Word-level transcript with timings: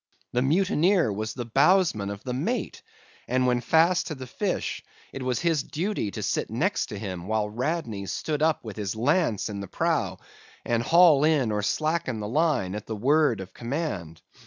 The 0.31 0.41
mutineer 0.41 1.13
was 1.13 1.35
the 1.35 1.45
bowsman 1.45 2.09
of 2.09 2.23
the 2.23 2.33
mate, 2.33 2.81
and 3.27 3.45
when 3.45 3.61
fast 3.61 4.07
to 4.07 4.17
a 4.19 4.25
fish, 4.25 4.83
it 5.13 5.21
was 5.21 5.41
his 5.41 5.61
duty 5.61 6.09
to 6.09 6.23
sit 6.23 6.49
next 6.49 6.89
him, 6.89 7.27
while 7.27 7.47
Radney 7.47 8.07
stood 8.07 8.41
up 8.41 8.63
with 8.63 8.77
his 8.77 8.95
lance 8.95 9.47
in 9.47 9.59
the 9.59 9.67
prow, 9.67 10.17
and 10.65 10.81
haul 10.81 11.23
in 11.23 11.51
or 11.51 11.61
slacken 11.61 12.19
the 12.19 12.27
line, 12.27 12.73
at 12.73 12.87
the 12.87 12.95
word 12.95 13.41
of 13.41 13.53
command. 13.53 14.23